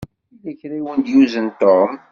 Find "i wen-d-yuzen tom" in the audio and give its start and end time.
0.79-1.91